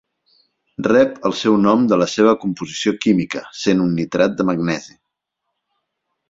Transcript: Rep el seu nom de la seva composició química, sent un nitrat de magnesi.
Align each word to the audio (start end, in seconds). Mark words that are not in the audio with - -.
Rep 0.85 1.17
el 1.29 1.35
seu 1.41 1.57
nom 1.65 1.83
de 1.91 1.99
la 2.03 2.07
seva 2.13 2.33
composició 2.45 2.95
química, 3.05 3.43
sent 3.65 3.85
un 3.85 3.93
nitrat 4.01 4.35
de 4.41 4.49
magnesi. 4.51 4.99